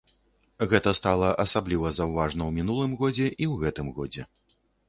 Гэта 0.71 0.93
стала 0.99 1.29
асабліва 1.43 1.91
заўважна 1.99 2.41
ў 2.47 2.51
мінулым 2.57 2.97
годзе, 3.03 3.27
і 3.33 3.45
ў 3.51 3.67
гэтым 3.67 3.87
годзе. 4.01 4.21